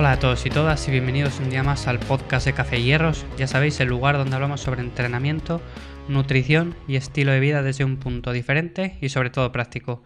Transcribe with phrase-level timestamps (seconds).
[0.00, 3.26] Hola a todos y todas y bienvenidos un día más al podcast de Café Hierros.
[3.36, 5.60] Ya sabéis, el lugar donde hablamos sobre entrenamiento,
[6.08, 10.02] nutrición y estilo de vida desde un punto diferente y sobre todo práctico.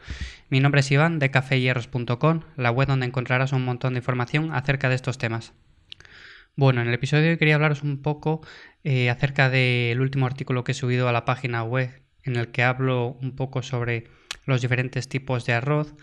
[0.50, 4.88] Mi nombre es Iván de caféhierros.com, la web donde encontrarás un montón de información acerca
[4.88, 5.52] de estos temas.
[6.56, 8.40] Bueno, en el episodio quería hablaros un poco
[8.82, 12.64] eh, acerca del último artículo que he subido a la página web en el que
[12.64, 14.08] hablo un poco sobre
[14.44, 15.94] los diferentes tipos de arroz,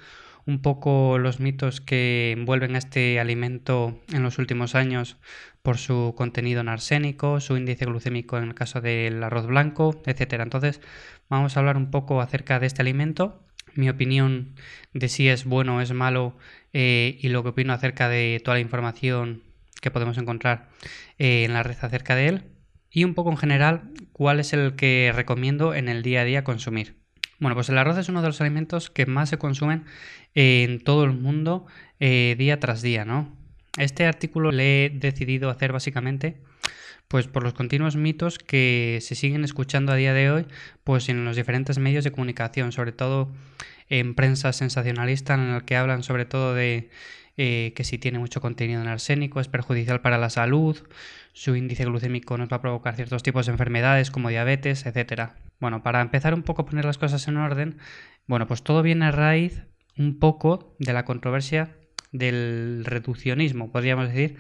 [0.45, 5.17] un poco los mitos que envuelven a este alimento en los últimos años
[5.61, 10.33] por su contenido en arsénico, su índice glucémico en el caso del arroz blanco, etc.
[10.41, 10.81] Entonces,
[11.29, 13.43] vamos a hablar un poco acerca de este alimento,
[13.75, 14.55] mi opinión
[14.93, 16.37] de si es bueno o es malo
[16.73, 19.43] eh, y lo que opino acerca de toda la información
[19.81, 20.69] que podemos encontrar
[21.17, 22.43] eh, en la red acerca de él
[22.89, 26.43] y un poco en general cuál es el que recomiendo en el día a día
[26.43, 27.00] consumir.
[27.41, 29.83] Bueno, pues el arroz es uno de los alimentos que más se consumen
[30.35, 31.65] en todo el mundo
[31.99, 33.35] eh, día tras día, ¿no?
[33.79, 36.37] Este artículo le he decidido hacer básicamente
[37.07, 40.45] pues por los continuos mitos que se siguen escuchando a día de hoy
[40.83, 43.31] pues en los diferentes medios de comunicación, sobre todo
[43.89, 46.91] en prensa sensacionalista en el que hablan sobre todo de
[47.37, 50.77] eh, que si tiene mucho contenido en arsénico es perjudicial para la salud,
[51.33, 55.37] su índice glucémico nos va a provocar ciertos tipos de enfermedades como diabetes, etcétera.
[55.61, 57.77] Bueno, para empezar un poco a poner las cosas en orden,
[58.25, 59.61] bueno, pues todo viene a raíz
[59.95, 61.77] un poco de la controversia
[62.11, 64.37] del reduccionismo, podríamos decir,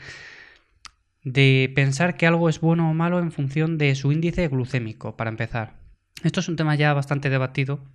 [1.23, 5.29] de pensar que algo es bueno o malo en función de su índice glucémico, para
[5.29, 5.75] empezar.
[6.23, 7.85] Esto es un tema ya bastante debatido,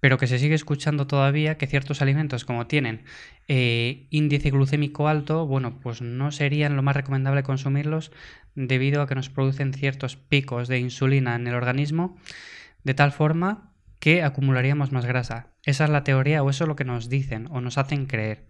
[0.00, 3.04] pero que se sigue escuchando todavía que ciertos alimentos como tienen
[3.46, 8.10] eh, índice glucémico alto, bueno, pues no serían lo más recomendable consumirlos
[8.56, 12.16] debido a que nos producen ciertos picos de insulina en el organismo
[12.86, 15.48] de tal forma que acumularíamos más grasa.
[15.64, 18.46] Esa es la teoría o eso es lo que nos dicen o nos hacen creer.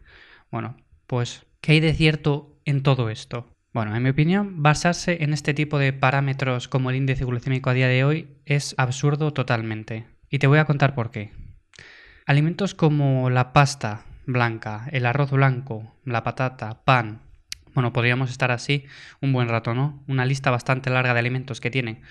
[0.51, 3.51] Bueno, pues, ¿qué hay de cierto en todo esto?
[3.73, 7.73] Bueno, en mi opinión, basarse en este tipo de parámetros como el índice glucémico a
[7.73, 10.05] día de hoy es absurdo totalmente.
[10.29, 11.33] Y te voy a contar por qué.
[12.27, 17.23] Alimentos como la pasta blanca, el arroz blanco, la patata, pan.
[17.73, 18.85] Bueno, podríamos estar así
[19.23, 20.05] un buen rato, ¿no?
[20.07, 22.03] Una lista bastante larga de alimentos que tienen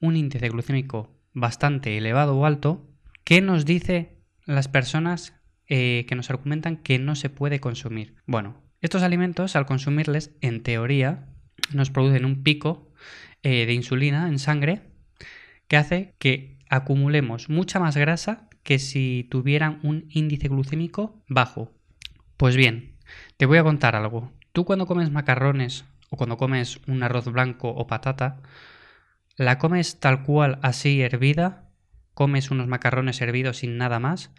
[0.00, 2.88] un índice glucémico bastante elevado o alto,
[3.24, 5.34] ¿qué nos dice las personas
[5.66, 8.14] eh, que nos argumentan que no se puede consumir?
[8.26, 11.26] Bueno, estos alimentos al consumirles, en teoría,
[11.72, 12.92] nos producen un pico
[13.42, 14.82] eh, de insulina en sangre
[15.68, 21.72] que hace que acumulemos mucha más grasa que si tuvieran un índice glucémico bajo.
[22.36, 22.96] Pues bien,
[23.36, 24.32] te voy a contar algo.
[24.52, 28.40] Tú cuando comes macarrones o cuando comes un arroz blanco o patata,
[29.36, 31.68] ¿La comes tal cual así hervida?
[32.14, 34.30] ¿Comes unos macarrones hervidos sin nada más?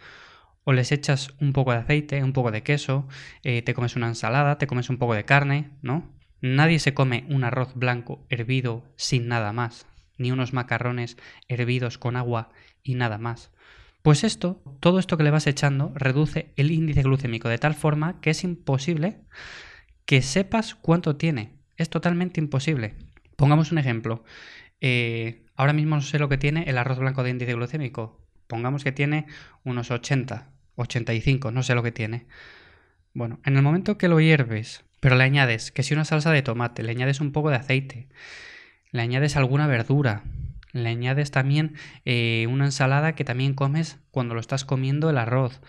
[0.64, 3.06] ¿O les echas un poco de aceite, un poco de queso,
[3.42, 6.10] eh, te comes una ensalada, te comes un poco de carne, ¿no?
[6.40, 9.86] Nadie se come un arroz blanco hervido sin nada más,
[10.16, 12.48] ni unos macarrones hervidos con agua
[12.82, 13.50] y nada más.
[14.00, 18.18] Pues esto, todo esto que le vas echando, reduce el índice glucémico de tal forma
[18.22, 19.20] que es imposible
[20.06, 21.52] que sepas cuánto tiene.
[21.76, 22.94] Es totalmente imposible.
[23.36, 24.24] Pongamos un ejemplo.
[24.88, 28.20] Eh, ahora mismo no sé lo que tiene el arroz blanco de índice glucémico.
[28.46, 29.26] Pongamos que tiene
[29.64, 32.26] unos 80, 85, no sé lo que tiene.
[33.12, 36.42] Bueno, en el momento que lo hierves, pero le añades que si una salsa de
[36.42, 38.06] tomate, le añades un poco de aceite,
[38.92, 40.22] le añades alguna verdura,
[40.72, 45.62] le añades también eh, una ensalada que también comes cuando lo estás comiendo el arroz,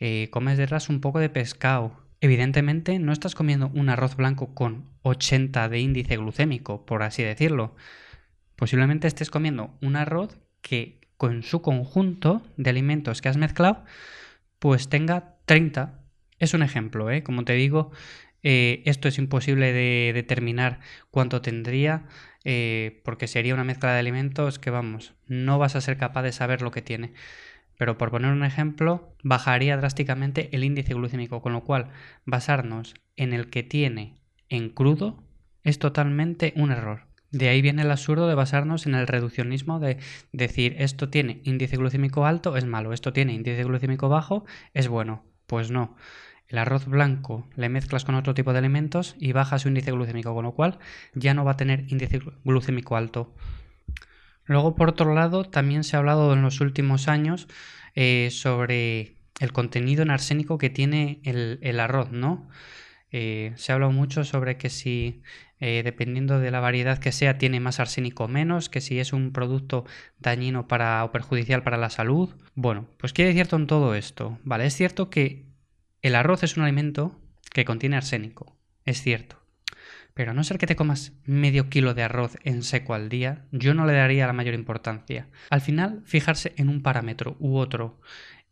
[0.00, 2.02] eh, comes detrás un poco de pescado.
[2.20, 7.76] Evidentemente no estás comiendo un arroz blanco con 80 de índice glucémico, por así decirlo.
[8.56, 13.84] Posiblemente estés comiendo un arroz que con su conjunto de alimentos que has mezclado,
[14.58, 16.00] pues tenga 30.
[16.38, 17.22] Es un ejemplo, ¿eh?
[17.22, 17.92] Como te digo,
[18.42, 20.80] eh, esto es imposible de determinar
[21.10, 22.04] cuánto tendría,
[22.44, 26.32] eh, porque sería una mezcla de alimentos que, vamos, no vas a ser capaz de
[26.32, 27.12] saber lo que tiene.
[27.78, 31.90] Pero por poner un ejemplo, bajaría drásticamente el índice glucémico, con lo cual
[32.24, 34.14] basarnos en el que tiene
[34.48, 35.22] en crudo
[35.62, 37.05] es totalmente un error.
[37.30, 39.98] De ahí viene el absurdo de basarnos en el reduccionismo de
[40.32, 44.44] decir esto tiene índice glucémico alto, es malo, esto tiene índice glucémico bajo,
[44.74, 45.24] es bueno.
[45.46, 45.96] Pues no.
[46.48, 50.34] El arroz blanco le mezclas con otro tipo de alimentos y baja su índice glucémico,
[50.34, 50.78] con lo cual
[51.14, 53.34] ya no va a tener índice glucémico alto.
[54.44, 57.48] Luego, por otro lado, también se ha hablado en los últimos años
[57.96, 62.48] eh, sobre el contenido en arsénico que tiene el, arroz, ¿no?
[63.10, 65.22] Eh, se ha hablado mucho sobre que si
[65.60, 69.12] eh, dependiendo de la variedad que sea, tiene más arsénico o menos, que si es
[69.12, 69.84] un producto
[70.18, 72.34] dañino para, o perjudicial para la salud.
[72.54, 74.38] Bueno, pues ¿qué es cierto en todo esto?
[74.44, 75.46] Vale, es cierto que
[76.02, 77.18] el arroz es un alimento
[77.52, 78.56] que contiene arsénico.
[78.84, 79.42] es cierto.
[80.14, 83.44] Pero a no ser que te comas medio kilo de arroz en seco al día,
[83.52, 85.28] yo no le daría la mayor importancia.
[85.50, 88.00] Al final, fijarse en un parámetro u otro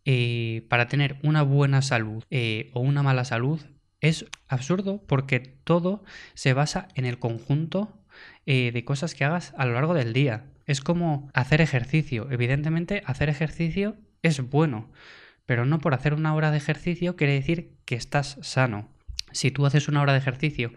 [0.04, 3.60] eh, para tener una buena salud eh, o una mala salud
[4.04, 6.04] es absurdo porque todo
[6.34, 7.98] se basa en el conjunto
[8.46, 10.44] eh, de cosas que hagas a lo largo del día.
[10.66, 12.28] Es como hacer ejercicio.
[12.30, 14.90] Evidentemente, hacer ejercicio es bueno,
[15.46, 18.88] pero no por hacer una hora de ejercicio quiere decir que estás sano.
[19.32, 20.72] Si tú haces una hora de ejercicio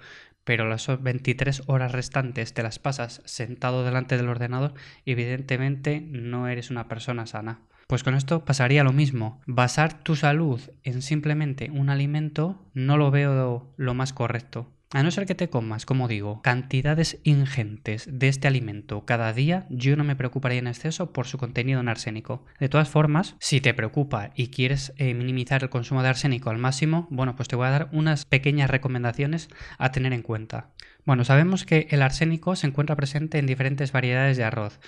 [0.47, 4.75] pero las 23 horas restantes te las pasas sentado delante del ordenador,
[5.05, 7.59] evidentemente no eres una persona sana.
[7.87, 9.39] Pues con esto pasaría lo mismo.
[9.45, 14.69] Basar tu salud en simplemente un alimento no lo veo lo más correcto.
[14.91, 19.65] A no ser que te comas, como digo, cantidades ingentes de este alimento cada día,
[19.69, 22.45] yo no me preocuparía en exceso por su contenido en arsénico.
[22.59, 26.57] De todas formas, si te preocupa y quieres eh, minimizar el consumo de arsénico al
[26.57, 30.71] máximo, bueno, pues te voy a dar unas pequeñas recomendaciones a tener en cuenta.
[31.05, 34.79] Bueno, sabemos que el arsénico se encuentra presente en diferentes variedades de arroz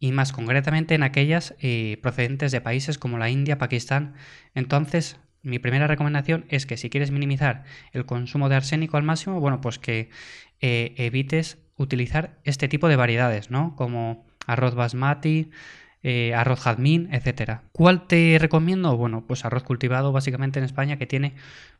[0.00, 4.14] y más concretamente en aquellas eh, procedentes de países como la India, Pakistán.
[4.54, 9.40] Entonces, mi primera recomendación es que si quieres minimizar el consumo de arsénico al máximo,
[9.40, 10.08] bueno, pues que
[10.60, 13.76] eh, evites utilizar este tipo de variedades, ¿no?
[13.76, 15.50] Como arroz basmati,
[16.02, 17.62] eh, arroz jazmín, etcétera.
[17.72, 18.96] ¿Cuál te recomiendo?
[18.96, 21.34] Bueno, pues arroz cultivado básicamente en España que tiene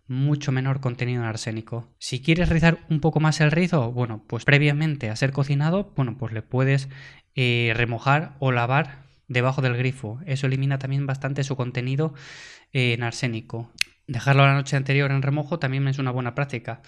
[0.07, 1.89] mucho menor contenido en arsénico.
[1.99, 6.19] Si quieres rizar un poco más el rizo, bueno, pues previamente a ser cocinado, bueno,
[6.19, 6.89] pues le puedes
[7.35, 10.21] eh, remojar o lavar debajo del grifo.
[10.27, 12.13] Eso elimina también bastante su contenido
[12.73, 13.71] eh, en arsénico.
[14.07, 16.83] Dejarlo la noche anterior en remojo también es una buena práctica.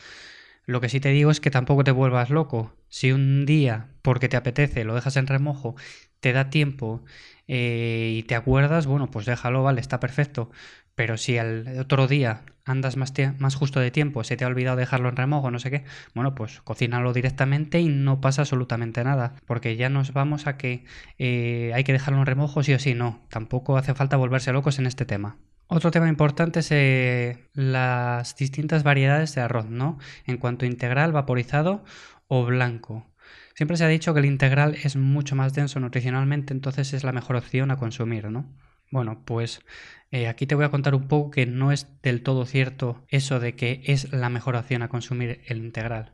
[0.66, 2.74] Lo que sí te digo es que tampoco te vuelvas loco.
[2.88, 5.76] Si un día, porque te apetece, lo dejas en remojo,
[6.22, 7.04] te da tiempo
[7.48, 10.50] eh, y te acuerdas, bueno, pues déjalo, vale, está perfecto.
[10.94, 14.76] Pero si al otro día andas más, más, justo de tiempo, se te ha olvidado
[14.76, 15.84] dejarlo en remojo, no sé qué,
[16.14, 20.84] bueno, pues cocínalo directamente y no pasa absolutamente nada, porque ya nos vamos a que
[21.18, 24.78] eh, hay que dejarlo en remojo sí o sí, no, tampoco hace falta volverse locos
[24.78, 25.38] en este tema.
[25.66, 29.98] Otro tema importante es eh, las distintas variedades de arroz, ¿no?
[30.26, 31.82] En cuanto a integral, vaporizado
[32.28, 33.11] o blanco.
[33.54, 37.12] Siempre se ha dicho que el integral es mucho más denso nutricionalmente, entonces es la
[37.12, 38.46] mejor opción a consumir, ¿no?
[38.90, 39.62] Bueno, pues
[40.10, 43.40] eh, aquí te voy a contar un poco que no es del todo cierto eso
[43.40, 46.12] de que es la mejor opción a consumir el integral.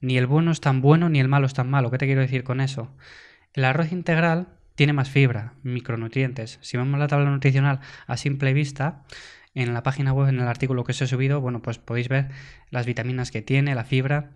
[0.00, 1.90] Ni el bueno es tan bueno ni el malo es tan malo.
[1.90, 2.94] ¿Qué te quiero decir con eso?
[3.52, 6.60] El arroz integral tiene más fibra, micronutrientes.
[6.62, 9.02] Si vemos la tabla nutricional a simple vista,
[9.54, 12.28] en la página web, en el artículo que os he subido, bueno, pues podéis ver
[12.70, 14.30] las vitaminas que tiene, la fibra.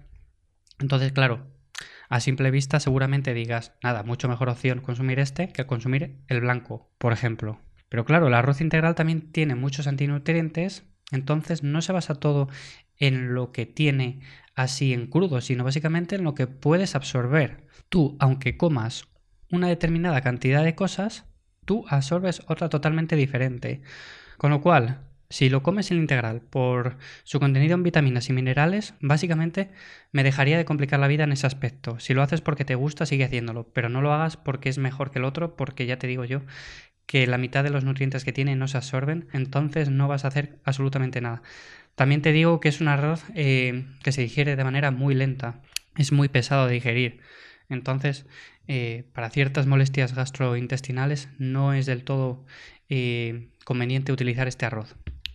[0.80, 1.46] Entonces, claro,
[2.14, 6.88] a simple vista seguramente digas, nada, mucho mejor opción consumir este que consumir el blanco,
[6.96, 7.60] por ejemplo.
[7.88, 12.48] Pero claro, el arroz integral también tiene muchos antinutrientes, entonces no se basa todo
[12.98, 14.20] en lo que tiene
[14.54, 17.66] así en crudo, sino básicamente en lo que puedes absorber.
[17.88, 19.08] Tú, aunque comas
[19.50, 21.24] una determinada cantidad de cosas,
[21.64, 23.82] tú absorbes otra totalmente diferente.
[24.38, 25.00] Con lo cual,
[25.34, 29.68] si lo comes en integral por su contenido en vitaminas y minerales, básicamente
[30.12, 31.98] me dejaría de complicar la vida en ese aspecto.
[31.98, 35.10] Si lo haces porque te gusta, sigue haciéndolo, pero no lo hagas porque es mejor
[35.10, 36.42] que el otro, porque ya te digo yo
[37.06, 40.28] que la mitad de los nutrientes que tiene no se absorben, entonces no vas a
[40.28, 41.42] hacer absolutamente nada.
[41.96, 45.62] También te digo que es un arroz eh, que se digiere de manera muy lenta,
[45.96, 47.18] es muy pesado de digerir.
[47.68, 48.24] Entonces,
[48.68, 52.46] eh, para ciertas molestias gastrointestinales no es del todo
[52.88, 54.94] eh, conveniente utilizar este arroz.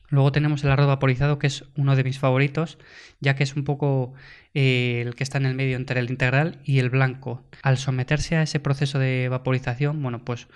[0.09, 2.77] Luego tenemos el arroz vaporizado, que es uno de mis favoritos,
[3.19, 4.13] ya que es un poco
[4.53, 7.43] el que está en el medio entre el integral y el blanco.
[7.61, 10.47] Al someterse a ese proceso de vaporización, bueno, pues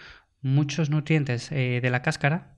[0.42, 2.58] muchos nutrientes eh, de la cáscara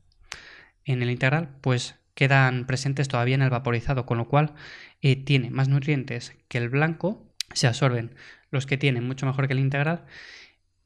[0.83, 4.53] en el integral pues quedan presentes todavía en el vaporizado, con lo cual
[5.01, 8.15] eh, tiene más nutrientes que el blanco, se absorben
[8.51, 10.05] los que tienen mucho mejor que el integral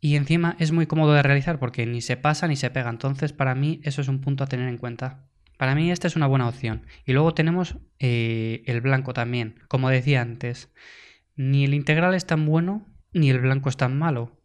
[0.01, 3.33] y encima es muy cómodo de realizar porque ni se pasa ni se pega, entonces
[3.33, 5.28] para mí eso es un punto a tener en cuenta.
[5.59, 6.85] Para mí esta es una buena opción.
[7.05, 9.59] Y luego tenemos eh, el blanco también.
[9.67, 10.71] Como decía antes,
[11.35, 14.39] ni el integral es tan bueno ni el blanco es tan malo.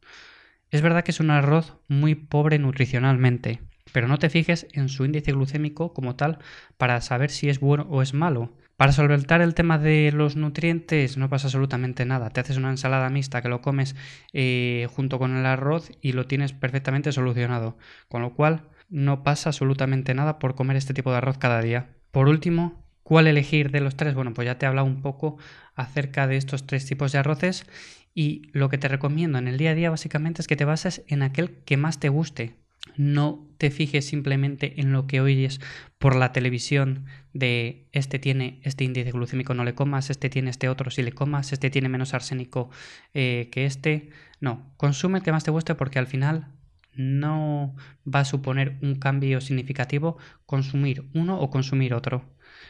[0.72, 3.60] Es verdad que es un arroz muy pobre nutricionalmente,
[3.92, 6.38] pero no te fijes en su índice glucémico como tal
[6.78, 8.52] para saber si es bueno o es malo.
[8.76, 12.30] Para solventar el tema de los nutrientes no pasa absolutamente nada.
[12.30, 13.94] Te haces una ensalada mixta que lo comes
[14.32, 17.78] eh, junto con el arroz y lo tienes perfectamente solucionado.
[18.08, 21.88] Con lo cual no pasa absolutamente nada por comer este tipo de arroz cada día.
[22.12, 24.14] Por último, ¿cuál elegir de los tres?
[24.14, 25.36] Bueno, pues ya te he hablado un poco
[25.74, 27.66] acerca de estos tres tipos de arroces
[28.14, 31.02] y lo que te recomiendo en el día a día básicamente es que te bases
[31.08, 32.54] en aquel que más te guste.
[32.96, 35.60] No te fijes simplemente en lo que oyes
[35.98, 40.68] por la televisión de este tiene este índice glucémico, no le comas, este tiene este
[40.68, 42.70] otro, si le comas, este tiene menos arsénico
[43.12, 44.10] eh, que este.
[44.38, 46.53] No, consume el que más te guste porque al final
[46.96, 47.74] no
[48.06, 52.24] va a suponer un cambio significativo consumir uno o consumir otro.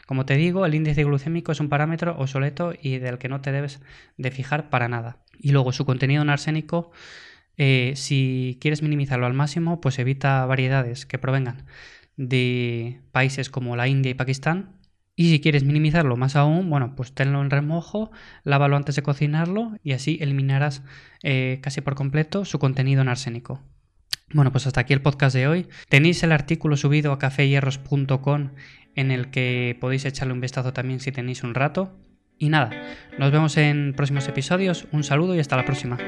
[0.07, 3.53] Como te digo, el índice glucémico es un parámetro obsoleto y del que no te
[3.53, 3.81] debes
[4.17, 5.19] de fijar para nada.
[5.39, 6.93] Y luego su contenido en arsénico
[7.57, 11.67] eh, si quieres minimizarlo al máximo, pues evita variedades que provengan
[12.17, 14.81] de países como la India y Pakistán.
[15.17, 18.11] Y si quieres minimizarlo más aún, bueno, pues tenlo en remojo,
[18.43, 20.83] lávalo antes de cocinarlo y así eliminarás
[21.23, 23.63] eh, casi por completo su contenido en arsénico.
[24.33, 25.69] Bueno, pues hasta aquí el podcast de hoy.
[25.89, 28.51] Tenéis el artículo subido a cafeyerros.com
[28.97, 31.97] en el que podéis echarle un vistazo también si tenéis un rato.
[32.39, 32.71] Y nada,
[33.19, 34.87] nos vemos en próximos episodios.
[34.93, 35.99] Un saludo y hasta la próxima.